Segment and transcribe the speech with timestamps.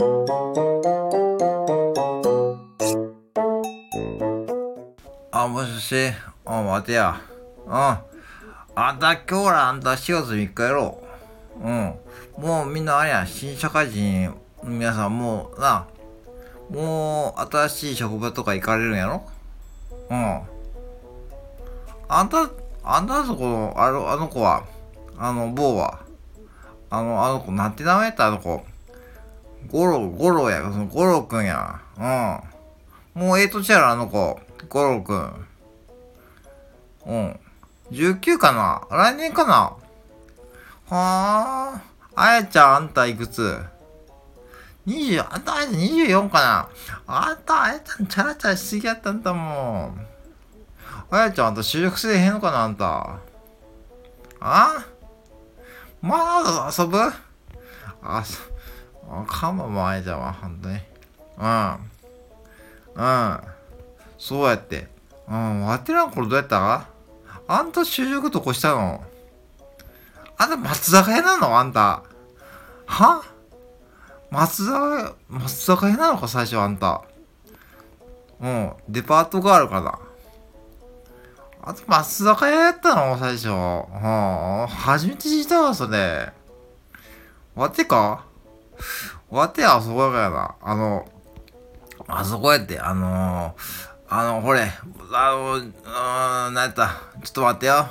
[0.00, 0.04] あ、
[5.48, 5.96] もしもし。
[6.44, 7.20] あ、待てや。
[7.66, 7.72] うん。
[7.72, 8.04] あ
[8.92, 11.02] んた、今日らあんた4月3日やろ。
[11.60, 11.94] うん。
[12.36, 14.32] もうみんなあれや、新社会人、
[14.62, 15.88] 皆さんもう、な、
[16.70, 19.28] もう新しい職場とか行かれるんやろ
[20.10, 20.42] うん。
[22.08, 22.48] あんた、
[22.84, 24.62] あんたのとこの、あの、あの子は、
[25.18, 25.98] あの、坊は、
[26.88, 28.64] あの、あの子、なんて名前やったあの子。
[29.70, 31.80] ゴロ、ゴロや、そのゴロくんや。
[31.96, 33.20] うん。
[33.26, 34.40] もうええとちやろ、あの子。
[34.68, 35.46] ゴロくん。
[37.06, 37.40] うん。
[37.90, 38.86] 19かな？
[38.90, 39.52] 来年かな？
[39.54, 39.80] は
[40.90, 41.82] あ。
[42.14, 43.58] あやちゃん、あんたいくつ
[44.86, 46.68] ?20、あんたあやちゃん24かな？
[47.06, 50.06] あんたあやちゃんチャラチャラしすぎやったんだもん。
[51.10, 53.18] あやちゃん、あんた就職せえへんのかなあんた。
[54.40, 54.86] あ
[56.00, 56.98] まだ遊ぶ？
[58.02, 58.38] あ、そ、
[59.10, 60.78] あかももあやちゃんは、ほんとに。
[61.38, 61.78] うん。
[62.94, 63.40] うん。
[64.18, 64.88] そうやって。
[65.28, 66.86] うん、わてらんこれどうやった？
[67.46, 69.02] あんた就職とこしたの？
[70.36, 71.58] あんた松坂屋なの？
[71.58, 72.02] あんた。
[72.86, 73.22] は？
[74.30, 77.02] 松坂、松坂屋なのか最初あんた。
[78.40, 79.98] うん、デパートがあるかな。
[81.62, 83.18] あと松坂屋やったの？
[83.18, 83.48] 最初。
[83.48, 86.32] はあ、初めて聞いたわ、それ。
[87.54, 88.24] わてか？
[89.30, 90.54] わてあそこやからな。
[90.60, 91.08] あの、
[92.06, 94.72] あそこやって、あのー、あの、ほれ、
[95.12, 97.02] あの、うん、なんやった。
[97.22, 97.88] ちょっと待ってよ。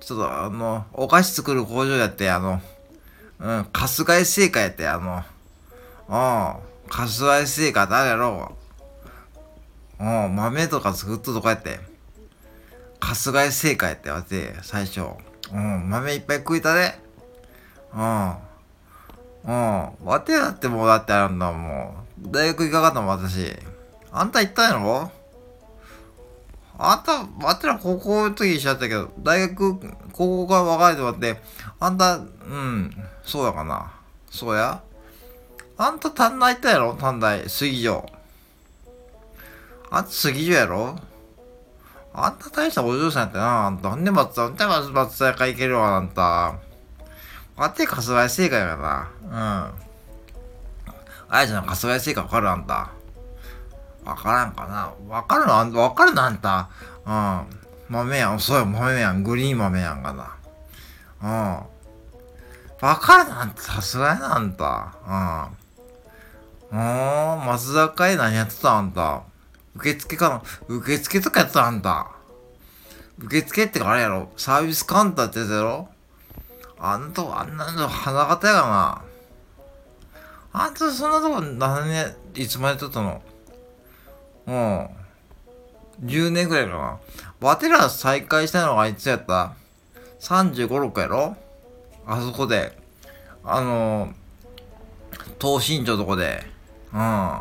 [0.00, 2.60] ちょっと、あの、お菓子作る工場やって、あの、
[3.40, 5.22] うん、春日井製菓やって、あの、
[6.08, 8.54] うん、春日井製菓誰やろ
[9.98, 10.04] う。
[10.04, 11.80] うん、豆とか作っととかやって。
[13.00, 15.00] 春日井製菓やってわて、最初。
[15.52, 16.98] うん、豆いっぱい食いたで。
[17.94, 18.34] うん。
[19.46, 20.06] うん。
[20.06, 22.28] わてだってもうだってあるんだもう。
[22.30, 23.54] 大学行かかったもん、私。
[24.10, 25.10] あんた行ったんやろ？
[26.76, 29.78] あんた、あったら高校の時一緒やったけど、大学、
[30.12, 31.40] 高校から分かれてもらって、
[31.78, 32.90] あんた、うん、
[33.22, 33.92] そうやかな。
[34.30, 34.82] そうや
[35.76, 36.94] あんた短大行ったやろ？
[36.94, 38.04] 短大、杉城。
[39.90, 40.98] あんた杉城やろ？
[42.12, 43.66] あんた大したお嬢さんやったな。
[43.66, 46.54] あんた、なんで松田、なんで松田か行けるわ、あんた。
[47.56, 49.10] あって、かすわい正解やな。
[49.22, 49.30] うん。
[51.28, 52.90] あやちゃん、かすわい正解わかるあんた。
[54.04, 56.68] わからんかなわかるのあんた、わかるのあんた。
[57.06, 57.46] うん。
[57.88, 58.40] 豆やん。
[58.40, 59.22] そうよ、豆やん。
[59.22, 60.36] グリーン豆やんかな。
[61.22, 61.26] う
[62.84, 62.86] ん。
[62.86, 63.62] わかるのあんた。
[63.62, 64.94] さすがやな、あんた。
[66.72, 66.76] うん。
[66.76, 69.22] おー、松坂屋何やってたあんた。
[69.76, 72.08] 受付かな受付とかやってたあんた。
[73.18, 75.88] 受付ってかあれやろサービスカウンターってやつやろ
[76.86, 79.02] あんた、あんなの花形やがな。
[80.52, 83.22] あんたそんなとこ何年、いつまでとったの？
[84.46, 84.88] うん。
[86.04, 86.98] 10年くらいかな。
[87.40, 89.54] わてら再会したのがいつやった
[90.20, 91.36] ?35、6やろ？
[92.06, 92.76] あそこで。
[93.42, 94.12] あの
[95.40, 96.44] 東新町とこで。
[96.92, 97.38] うん。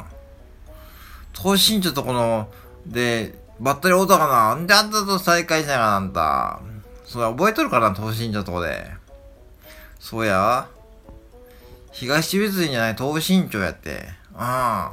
[1.34, 2.48] 東新町とこの、
[2.86, 6.62] で、バッテリーおったかなんであんたと再会したんかあんた。
[7.06, 9.03] それ覚えとるかな東新町とこで。
[10.04, 10.68] そうや。
[11.94, 14.10] 東別院じゃない東新町やって。
[14.34, 14.90] うん。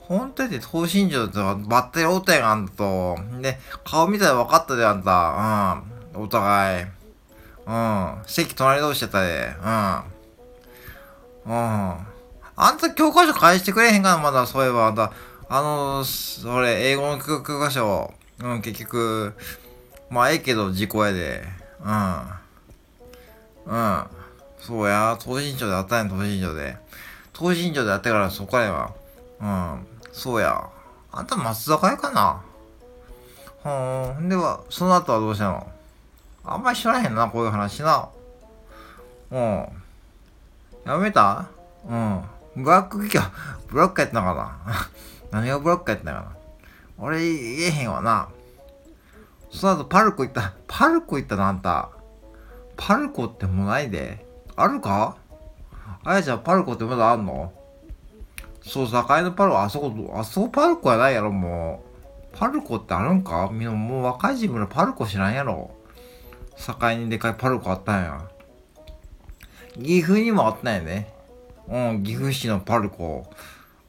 [0.00, 3.18] 本当に東新庄とバッテリーおったやん、あんたと。
[3.40, 5.82] で、顔見たら分かったで、あんた。
[6.14, 6.22] うん。
[6.22, 6.86] お互い。
[7.66, 8.22] うん。
[8.26, 9.54] 席隣同士やったで。
[9.56, 10.02] うん。
[11.46, 12.06] うん。
[12.56, 15.12] あんた教科書返してくれへんかな、まだ、そういえば、あんた。
[15.48, 18.12] あの、それ、英語の教科書。
[18.40, 19.34] うん、結局、
[20.10, 21.42] まあ、ええけど、時効やで。
[21.82, 22.47] うん。
[23.68, 24.04] うん。
[24.58, 26.76] そうや、東新庁であったんや、東新庁で。
[27.32, 28.92] 東新庁であってからそこやわ。
[29.40, 29.86] うん。
[30.10, 30.68] そうや。
[31.12, 32.42] あんた松坂屋かな？
[33.62, 34.28] ほーん。
[34.28, 35.70] では、その後はどうしたの？
[36.44, 38.08] あんまり知らへんな、こういう話な。
[39.30, 39.66] うん。
[40.84, 41.46] やめた？
[41.86, 42.22] うん。
[42.56, 43.20] ブラック企業、
[43.68, 44.88] ブラックやったのかな？
[45.42, 46.36] 何がブラックやったのかな？
[46.98, 48.28] 俺言えへんわな。
[49.52, 50.54] その後パルコ行った。
[50.66, 51.90] パルコ行ったな、あんた。
[52.78, 54.24] パルコってもうないで。
[54.56, 55.16] あるか？
[56.04, 57.52] あやちゃんパルコってまだあんの？
[58.62, 61.82] そう、境のパルコ、あそこ、あそこパルコやないやろ、も
[62.32, 62.36] う。
[62.38, 63.50] パルコってあるんか？
[63.52, 65.70] みんなもう若い自分らパルコ知らんやろ。
[66.56, 68.28] 境にでかいパルコあったんや。
[69.74, 71.12] 岐阜にもあったんやね。
[71.68, 73.26] うん、岐阜市のパルコ。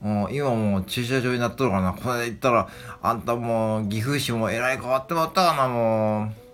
[0.01, 1.93] うん、今もう駐車場になっとるかな。
[1.93, 2.69] これ行ったら、
[3.01, 6.48] あんたもう岐阜市もえらい変わってもらったかな、もう。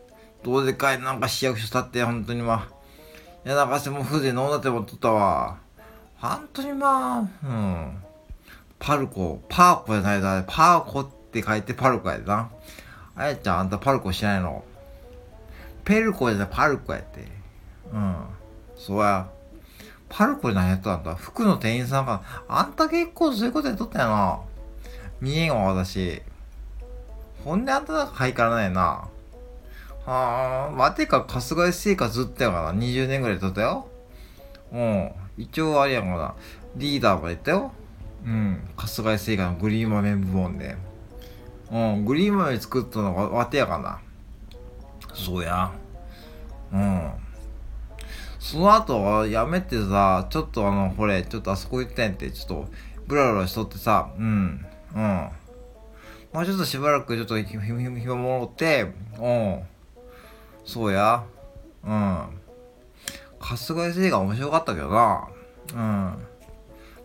[0.45, 2.75] どうでかいなんか市役所立って、本当にまあ。
[3.43, 5.57] いや、なんかしても風情飲んだってもっとったわ。
[6.17, 7.97] 本当にまあ、うん。
[8.77, 12.51] パルコ、パーコじゃないだ、パーコって書いてパルコやでな。
[13.15, 14.63] あやちゃん、あんたパルコしないの？
[15.83, 17.27] ペルコじゃない、パルコやって。
[17.91, 18.15] うん。
[18.77, 19.27] そうや。
[20.09, 21.15] パルコで何やったんだ？
[21.15, 24.39] 服の店員さんが、あんた結構そういうことやっとったよな。
[25.19, 26.21] 見えんわ、私。
[27.43, 29.07] ほんであんたなんかハイカラないな。
[30.05, 33.87] はあ、待てか、春日井生活ずっとやから、20年ぐらいとったよ。
[34.71, 35.11] うん。
[35.37, 36.35] 一応あれやから、
[36.75, 37.71] リーダーまで言ったよ。
[38.25, 38.59] うん。
[38.77, 40.75] 春日井製菓のグリーン豆部門で。
[41.71, 42.05] うん。
[42.05, 43.99] グリーン豆作ったのがわてやかな。
[45.13, 45.71] そうや。
[46.71, 47.11] うん。
[48.39, 52.67] その後はやめてさ、ちょっとあの、これ、ちょっとあそこ行ったんって、ちょっと、
[53.07, 54.65] ブラブラしとってさ、うん。
[54.93, 54.99] うん。
[54.99, 55.31] ま
[56.41, 59.61] あちょっとしばらくちょっと暇もろって、うん。
[60.65, 61.23] そうや。
[61.83, 62.41] うん。
[63.39, 65.27] 春日井製が面白かったけどな。
[65.73, 66.27] うん。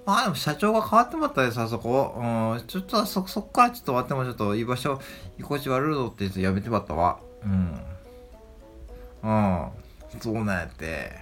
[0.07, 2.15] まあでも社長が変わってもらったでさ、そこ。
[2.19, 2.21] う
[2.57, 2.63] ん。
[2.67, 4.99] ちょっとそ、そっからちょっと待ってもちょっと居場所、
[5.39, 7.19] 居心地悪いぞって言ってやめてもらったわ。
[7.45, 7.81] うん。
[9.23, 9.69] うん。
[10.21, 11.13] そうなんやって。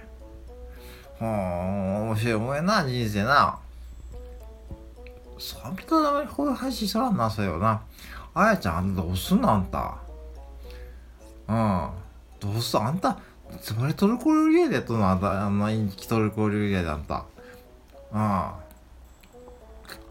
[1.19, 3.59] はあ、面白いもんやな、人生な。
[5.37, 7.81] サビと名前こういう配信さらんな、それよな。
[8.33, 9.97] あやちゃん、あんたどうすんのあんた。
[11.47, 11.89] うん。
[12.39, 13.19] どうすあんた、
[13.61, 17.25] つまりトルコ料理屋でやっとのあんた、あんなインチキトルコ料理屋であんた。
[18.11, 18.19] うん。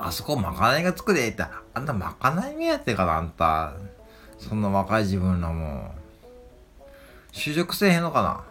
[0.00, 1.44] あそこまかないが作れって、
[1.74, 3.72] あんたまかない目当てかな、あんた。
[4.38, 5.94] そんな若い自分らも。
[7.32, 8.44] 就職せえへんのかな？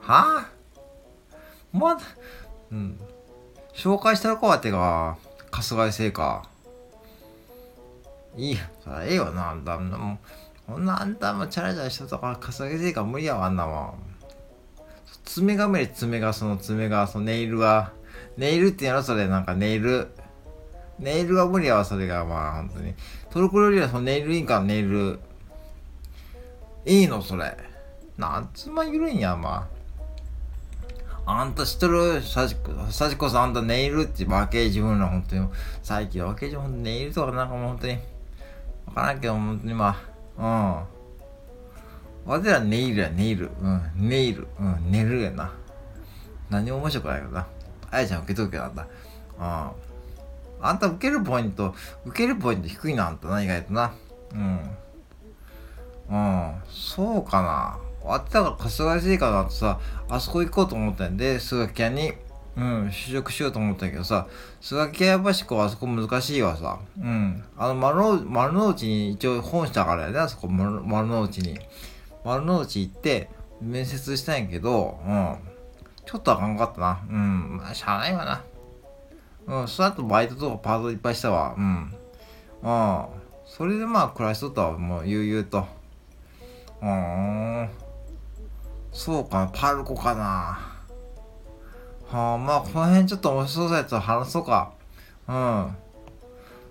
[0.00, 0.50] はあ？
[1.72, 2.00] まだ、
[2.72, 3.00] うん。
[3.74, 5.18] 紹介したらこうやってか、
[5.50, 6.48] 春日井製か。
[8.36, 9.78] いいや、そりゃええわな、あんた。
[9.78, 10.18] も
[10.66, 13.94] こんなあんたもチャラチャラしたとか稼げていか無理やわあんなもん。
[15.24, 17.92] 爪が無理爪がその爪がそのネイルが。
[18.36, 19.28] ネイルってやろそれ。
[19.28, 20.08] なんかネイル。
[20.98, 22.94] ネイルが無理やわそれがまあ本当に。
[23.30, 25.20] トルコ料理はそのネイルいいんかネイル。
[26.84, 27.56] いいのそれ。
[28.16, 29.68] なんつまゆるんやま
[31.26, 31.32] あ。
[31.32, 32.56] あんた知っとるさじ、
[32.90, 35.48] さじこさんあんたネイルってバケージ分ら本当に。
[35.82, 37.98] 最近バケージほんとネイルとかなんかもう本当に
[38.86, 40.15] わからんけど本当にまあ。
[40.38, 40.44] うん。
[42.26, 43.50] わてらネイルや、ネイル。
[43.60, 44.48] うん、ネイル。
[44.58, 45.52] うん、寝るやな。
[46.50, 47.46] 何も面白くないけどな。
[47.90, 48.82] あやちゃん受けとくけどあんた。
[48.82, 48.84] う
[49.42, 49.70] ん。
[50.60, 51.74] あんた受けるポイント、
[52.04, 53.92] 受けるポイント低いな、あんたな、意外とな。
[54.32, 54.60] うん。
[56.10, 56.54] うん。
[56.68, 57.78] そうかな。
[58.08, 62.12] わってたから春日井製菓だとさ、あそこ行こうと思ったんで、スガキ屋に。
[62.56, 64.26] うん、就職しようと思ったけどさ、
[64.62, 66.78] スガキ屋橋子はあそこ難しいわさ。
[66.98, 67.44] うん。
[67.58, 71.58] あの丸の、丸の内に一応本社からやで、あそこ丸丸の内に。
[72.24, 73.28] 丸の内行って、
[73.60, 75.36] 面接したんやけど、うん。
[76.06, 77.00] ちょっとあかんかったな。
[77.08, 77.56] うん。
[77.58, 78.44] まあ、しゃあないわな。
[79.60, 79.68] うん。
[79.68, 81.54] その後バイトとかパートいっぱいしたわ。
[81.58, 81.94] うん。
[82.62, 83.04] うん。
[83.44, 84.78] それでまあ暮らしとったわ。
[84.78, 85.66] もう悠々と。
[86.80, 87.68] うん。
[88.92, 89.50] そうかな。
[89.52, 90.75] パルコかな。
[92.10, 94.72] はあ、まあ、この辺ちょっと面白そうやつを話そうか。
[95.28, 95.76] うん。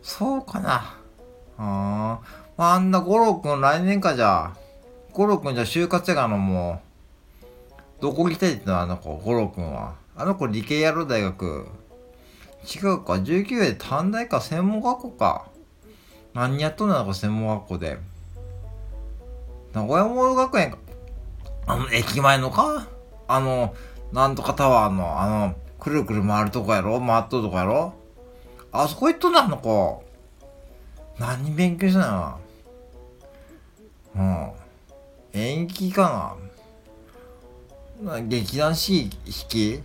[0.01, 0.69] そうかな。
[0.69, 0.99] は
[1.57, 2.19] あ。
[2.57, 4.57] まあ、あんな五郎くん来年かじゃあ。
[5.11, 6.81] 五郎くんじゃ就活やがのも
[8.01, 8.01] う。
[8.01, 9.95] どこ行きたいってのあの子、五郎くんは。
[10.15, 11.67] あの子理系やろ、大学。
[12.63, 15.45] 違うか、19で短大か、専門学校か。
[16.33, 17.97] 何やっとんのか、専門学校で。
[19.73, 20.77] 名古屋モール学園か。
[21.67, 22.87] あの、駅前のか？
[23.27, 23.73] あの、
[24.11, 26.99] なんとかタワーの、あの、くるくる回るとこやろ？
[26.99, 27.93] 回っとるとこやろ？
[28.71, 30.03] あそこ行っとんだ、あの子。
[31.19, 32.39] 何勉強したの
[34.15, 34.51] うん。
[35.33, 36.37] 演劇か
[38.01, 38.21] な？
[38.21, 39.09] 劇団四
[39.49, 39.81] 季？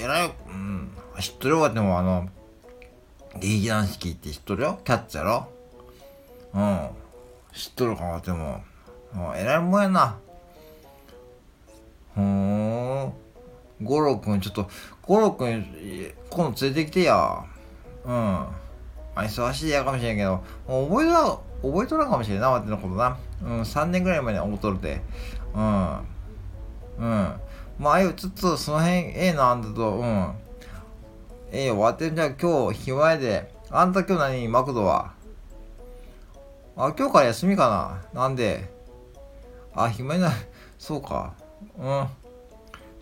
[0.00, 0.90] えらい、うん。
[1.20, 2.28] 知っとるわ、でもあの、
[3.40, 4.80] 劇団四季って知っとるよ？
[4.84, 5.48] キャッチやろ？
[6.54, 6.88] うん。
[7.54, 8.62] 知っとるかな、でも。
[9.36, 10.18] えらいもんやな。
[12.14, 12.57] ふーん。
[13.82, 14.68] 五郎くん、ちょっと、
[15.02, 15.64] 五郎くん、
[16.30, 17.44] 今度連れてきてや。
[18.04, 18.14] うん。
[18.14, 18.48] あ、
[19.16, 23.16] 忙しいやかもしれんけど、もう覚えとら、覚えとらんかもしれんな、わてのことな。
[23.42, 25.00] うん、3年ぐらい前に思っとるで。
[25.54, 25.98] うん。
[26.98, 27.34] うん。
[27.78, 30.32] まあ、あゆ、ちょっとその辺、ええな、あんたと、うん。
[31.52, 33.56] ええよ、わてじゃあ今日、暇やで。
[33.70, 35.12] あんた今日何マクドは？
[36.74, 38.70] あ、今日から休みかななんで？
[39.74, 40.32] あ、暇にな。
[40.78, 41.34] そうか。
[41.78, 42.08] うん。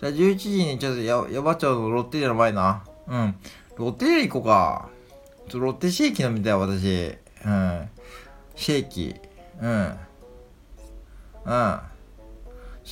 [0.00, 2.84] じゃあ11時にちょっとや、やば町のロッテリアの前な。
[3.08, 3.34] うん。
[3.76, 4.88] ロッテリア行こうか。
[5.48, 7.14] ちょ、ロッテシェーキ飲みたい、私。
[7.44, 7.88] うん。
[8.54, 9.14] シェーキ。
[9.60, 9.70] うん。
[9.70, 9.96] うん。
[11.44, 11.54] ちょっ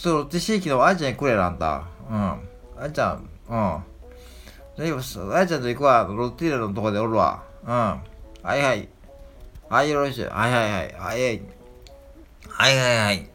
[0.03, 1.85] とロッテシェーキのあいちゃんにくれあんた。
[2.11, 2.17] うん。
[2.17, 2.39] あ
[2.87, 3.83] いちゃん、うん。
[4.77, 4.89] じゃあ、
[5.37, 6.05] あやちゃんと行くわ。
[6.09, 7.45] ロッティーラのとこでおるわ。
[7.65, 7.71] うん。
[7.71, 8.01] は
[8.57, 8.89] いはい。
[9.69, 10.25] はい、よろしい。
[10.25, 10.93] はいはいはい。
[10.93, 11.43] はいはい。
[12.49, 13.29] はいはいはい。